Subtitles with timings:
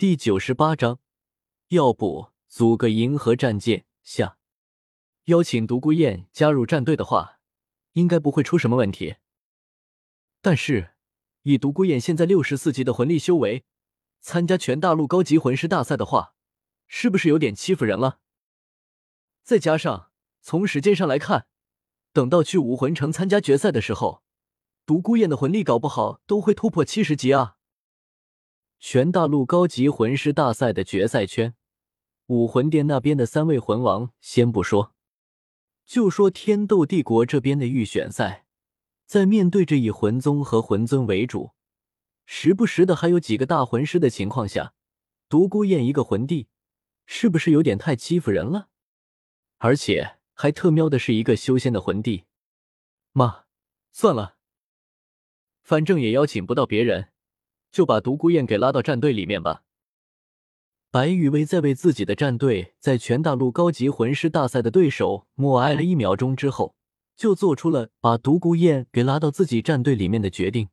[0.00, 0.98] 第九十八章，
[1.68, 4.38] 要不组个银河战舰下，
[5.24, 7.40] 邀请独孤雁加入战队的话，
[7.92, 9.16] 应该不会出什么问题。
[10.40, 10.94] 但是，
[11.42, 13.66] 以独孤雁现在六十四级的魂力修为，
[14.22, 16.32] 参加全大陆高级魂师大赛的话，
[16.86, 18.20] 是不是有点欺负人了？
[19.42, 20.10] 再加上
[20.40, 21.46] 从时间上来看，
[22.14, 24.22] 等到去武魂城参加决赛的时候，
[24.86, 27.58] 独孤雁的魂力搞不好都会突破七十级啊！
[28.82, 31.54] 全大陆高级魂师大赛的决赛圈，
[32.28, 34.94] 武魂殿那边的三位魂王先不说，
[35.84, 38.46] 就说天斗帝国这边的预选赛，
[39.04, 41.50] 在面对着以魂宗和魂尊为主，
[42.24, 44.72] 时不时的还有几个大魂师的情况下，
[45.28, 46.48] 独孤雁一个魂帝，
[47.04, 48.70] 是不是有点太欺负人了？
[49.58, 52.24] 而且还特喵的是一个修仙的魂帝，
[53.12, 53.44] 妈，
[53.92, 54.36] 算了，
[55.62, 57.09] 反正也邀请不到别人，
[57.70, 59.62] 就把独孤雁给拉到战队里面吧。
[60.90, 66.74] 白羽薇在为自己的战队在全大陆高级魂师大赛的对手默哀了一秒钟之后，
[67.16, 70.68] 就做出了把独孤雁给拉到自己战队里面的决定。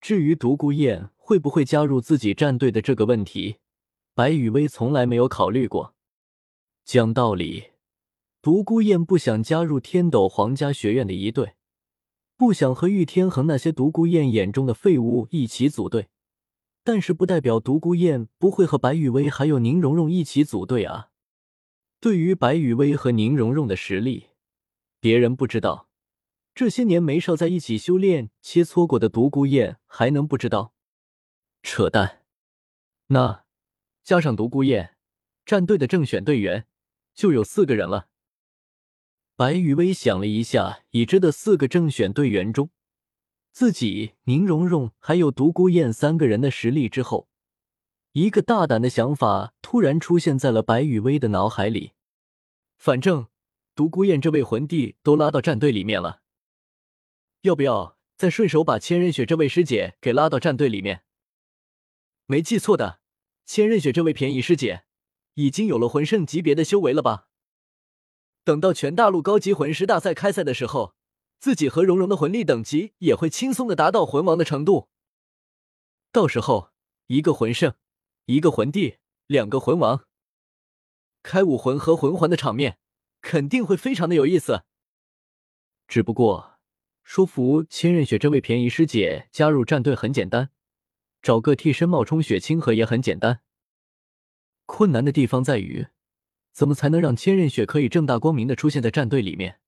[0.00, 3.58] 至于独孤雁会不会加入自己战队的这个问题，
[4.14, 5.94] 白羽薇从来没有考虑过。
[6.84, 7.70] 讲道理。
[8.42, 11.52] 独孤雁不想加入天斗皇家学院的一队，
[12.40, 16.08] 不想和玉天恒那些独孤雁眼中的废物一起组队，
[16.82, 21.10] 但是不代表独孤雁不会和白雨薇还有宁荣荣一起组队啊。
[22.00, 24.28] 对于白雨薇和宁荣荣的实力，
[25.00, 25.90] 别人不知道，
[26.54, 30.72] 这些年没少在一起修炼切磋过的独孤雁还能不知道？
[31.62, 32.22] 扯淡！
[33.08, 33.44] 那
[34.02, 34.96] 加上独孤雁，
[35.44, 36.66] 战队的正选队员
[37.12, 38.08] 就有四个人了。
[39.40, 42.68] 白雨薇想了一下已知的四个正选队员中，
[43.50, 47.26] 自己、宁荣荣还有独孤雁三个人的实力之后，
[48.12, 51.92] 一个大胆的想法突然出现在了白雨薇的脑海里。
[52.76, 53.28] 反正
[53.74, 56.20] 独孤雁这位魂帝都拉到战队里面了，
[57.40, 61.04] 要不要再顺手把千仞雪这位师姐给拉到战队里面？
[62.26, 63.00] 没记错的，
[63.46, 64.82] 千仞雪这位便宜师姐
[65.32, 67.28] 已经有了魂圣级别的修为了吧？
[68.42, 70.94] 等到全大陆高级魂师大赛开赛的时候，
[71.38, 74.88] 自己和蓉蓉的魂力等级也会轻松的达到魂王的程度。
[76.10, 76.70] 到时候，
[77.06, 77.74] 一个魂圣，
[78.26, 78.96] 一个魂帝，
[79.26, 80.04] 两个魂王，
[81.22, 82.78] 开武魂和魂环的场面
[83.20, 84.64] 肯定会非常的有意思。
[85.86, 86.58] 只不过，
[87.04, 90.50] 说服千仞雪这位便宜师姐加入战队很简单，
[91.20, 93.40] 找个替身冒充雪清河也很简单。
[94.66, 95.88] 困难的地方在于。
[96.52, 99.60] 怎么才能让千仞雪可以正大光明的出现在战队里面？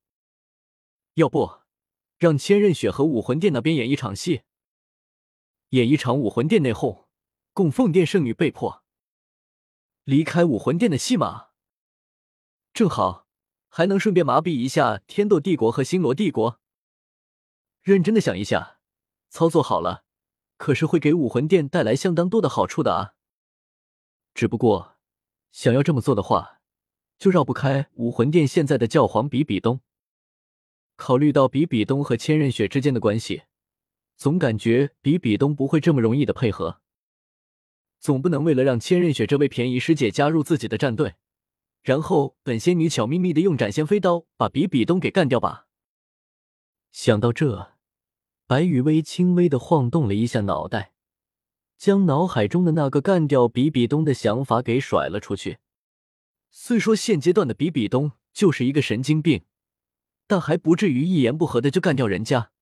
[1.14, 1.60] 要不，
[2.18, 4.42] 让千仞雪和武魂殿那边演一场戏，
[5.70, 7.06] 演一场武魂殿内讧、
[7.52, 8.82] 供奉殿圣女被迫
[10.04, 11.50] 离开武魂殿的戏码，
[12.72, 13.28] 正好
[13.68, 16.60] 还能顺便麻痹一下天斗帝国和星罗帝国。
[17.82, 18.80] 认真的想一下，
[19.28, 20.04] 操作好了，
[20.56, 23.14] 可是会给武魂殿带来相当多的好处的啊！
[24.34, 24.96] 只不过，
[25.50, 26.61] 想要这么做的话，
[27.22, 29.78] 就绕不开武魂殿现在的教皇比比东。
[30.96, 33.42] 考虑到比比东和千仞雪之间的关系，
[34.16, 36.80] 总感觉比比东不会这么容易的配合。
[38.00, 41.14] 总不能为了让千仞雪这位便宜师姐加入自己的战队，
[41.84, 45.68] 然后本仙女悄咪咪的用斩仙飞刀把比比东给干掉吧？
[46.90, 47.74] 想到这，
[48.48, 50.92] 白羽薇轻微的晃动了一下脑袋，
[51.78, 55.58] 将脑海中的那个干掉比比东的想法给甩了出去。
[56.54, 59.46] 虽说现阶段的比比东就是一个神经病，
[60.26, 62.52] 但还不至于一言不合的就干掉人家。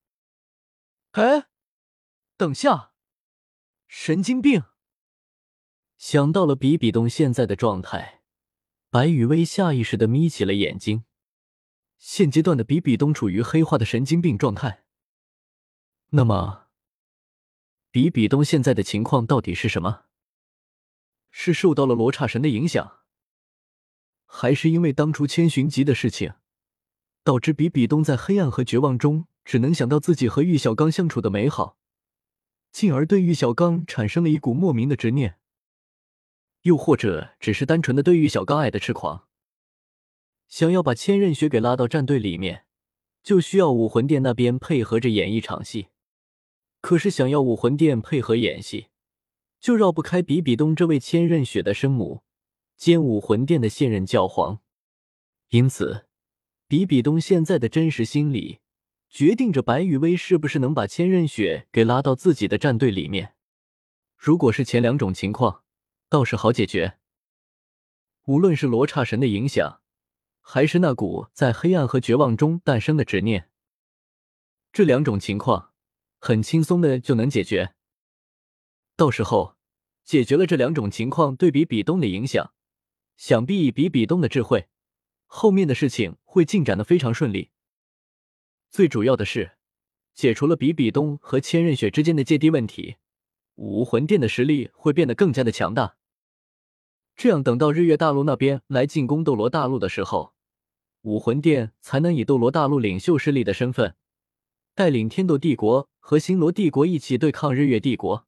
[1.10, 1.48] 哎，
[2.36, 2.92] 等下，
[3.88, 4.62] 神经病！
[5.98, 8.22] 想到了比比东现在的状态，
[8.90, 11.04] 白雨薇下意识的眯起了眼睛。
[11.98, 14.84] 现阶段的比比东处于黑化的神经病状态。
[16.10, 16.68] 那么，
[17.90, 20.04] 比比东现在的情况到底是什么？
[21.32, 22.99] 是受到了罗刹神的影响？
[24.32, 26.34] 还是因为当初千寻疾的事情，
[27.24, 31.76] 导致比比东在黑暗和绝望中只能想到自己和玉小刚相处的美好，
[32.70, 35.36] 进而对玉小刚产生了一股莫名的执念。
[36.62, 39.26] 又或者只是单纯的对玉小刚爱的痴狂，
[40.46, 42.64] 想要把千仞雪给拉到战队里面，
[43.22, 45.88] 就需要武魂殿那边配合着演一场戏。
[46.80, 48.86] 可是想要武魂殿配合演戏，
[49.58, 52.22] 就绕不开比比东这位千仞雪的生母。
[52.80, 54.62] 兼武魂殿的现任教皇，
[55.50, 56.06] 因此，
[56.66, 58.60] 比比东现在的真实心理
[59.10, 63.34] 决定着白羽薇是不是能把千仞雪给拉到自己的战队里面。
[64.16, 65.62] 如果是前两种情况，
[66.08, 66.96] 倒是好解决。
[68.24, 69.82] 无论是罗刹神的影响，
[70.40, 73.50] 还是那股在黑暗和绝望中诞生的执念，
[74.72, 75.74] 这两种情况
[76.18, 77.74] 很轻松的就能解决。
[78.96, 79.56] 到时候
[80.02, 82.54] 解决了这两种情况对比比东的影响，
[83.20, 84.70] 想必比比东的智慧，
[85.26, 87.50] 后面的事情会进展的非常顺利。
[88.70, 89.58] 最主要的是，
[90.14, 92.96] 解除了比比东和千仞雪之间的芥蒂问题，
[93.56, 95.98] 武魂殿的实力会变得更加的强大。
[97.14, 100.32] 这样，等到日月大陆那边来进攻斗罗大陆的时候，
[101.02, 103.96] 武魂殿才能以斗罗大陆领袖势力的身份，
[104.74, 108.26] 带领天斗帝国和星罗帝国一起对抗日月帝国。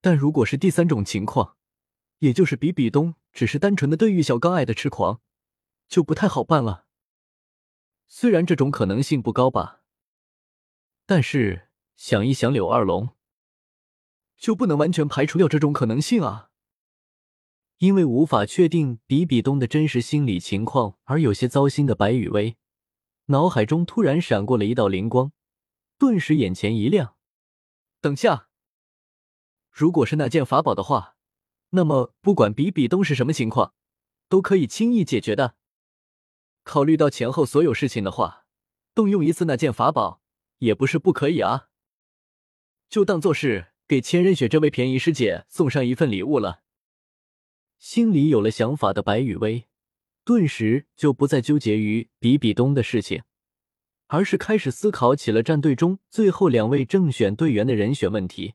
[0.00, 1.56] 但如果是第三种情况，
[2.24, 5.20] 也就是比比东只是单纯的对玉小刚爱的痴狂，
[5.86, 6.86] 就不太好办了。
[8.06, 9.82] 虽然这种可能性不高吧，
[11.04, 13.10] 但是想一想柳二龙，
[14.38, 16.48] 就不能完全排除掉这种可能性啊。
[17.76, 22.56] 因为无法确定比比东的真实心理情况而有些糟心的白雨薇，
[23.26, 25.32] 脑海中突然闪过了一道灵光，
[25.98, 27.16] 顿时眼前一亮。
[28.00, 28.48] 等下，
[29.70, 31.13] 如果是那件法宝的话，
[31.74, 33.74] 那么不管比比东是什么情况，
[34.28, 35.56] 都可以轻易解决的。
[36.62, 38.46] 考虑到前后所有事情的话，
[38.94, 40.22] 动用一次那件法宝
[40.58, 41.68] 也不是不可以啊。
[42.88, 46.62] 就当做是给千仞雪这位便宜师姐送上一份礼物了。
[47.76, 49.66] 心里有了想法的白雨薇，
[50.24, 53.24] 顿时就不再纠结于比比东的事情，
[54.06, 58.54] 而是开始思考起了战队中最后两位正选队员的人选问题。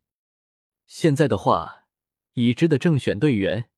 [0.88, 1.79] 现在的话，
[2.48, 3.70] 已知的正选队员。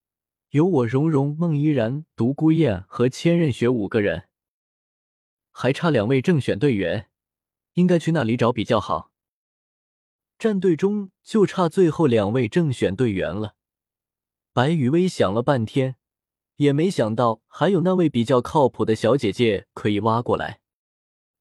[0.52, 4.28] 有我蓉蓉、孟依然、独孤雁和千仞雪五个人，
[5.50, 7.08] 还差两位正选队员，
[7.76, 9.12] 应该去那里找比较好。
[10.38, 13.56] 战队中就差最后两位正选队员了。
[14.52, 15.96] 白雨薇想了半天，
[16.58, 20.60] 也没想到还有那位比较靠谱的小姐姐可以挖过来。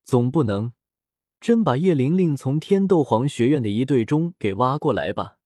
[0.04, 0.72] 总不能
[1.40, 5.38] 真把叶玲玲从天斗皇学院的一队中给挖过来吧？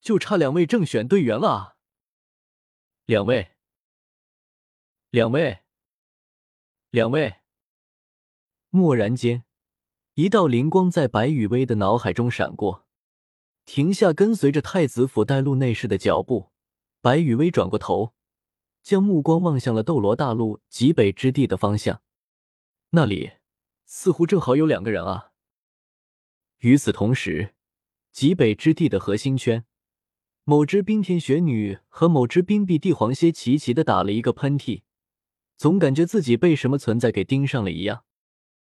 [0.00, 1.76] 就差两位正选队员了！
[3.04, 3.52] 两位，
[5.10, 5.60] 两位，
[6.90, 7.36] 两位。
[8.70, 9.44] 蓦然间，
[10.14, 12.86] 一道灵光在白雨薇的脑海中闪过，
[13.64, 16.52] 停下跟随着太子府带路内侍的脚步。
[17.00, 18.14] 白雨薇转过头，
[18.82, 22.02] 将目光望向了斗罗大陆极北之地的方向，
[22.90, 23.32] 那里
[23.86, 25.32] 似乎正好有两个人啊。
[26.58, 27.54] 与此同时，
[28.12, 29.64] 极北之地的核心圈。
[30.48, 34.80] 某只冰天雪女和某只冰碧帝皇蝎齐齐的打了一个喷嚏，
[35.58, 38.04] 总感觉自己被什么存在给盯上了一样。